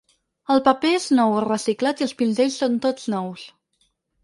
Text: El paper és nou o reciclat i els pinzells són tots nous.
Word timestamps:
El 0.53 0.61
paper 0.67 0.93
és 0.99 1.05
nou 1.19 1.35
o 1.35 1.43
reciclat 1.45 2.03
i 2.03 2.07
els 2.07 2.17
pinzells 2.23 2.59
són 2.65 2.81
tots 2.89 3.09
nous. 3.17 3.49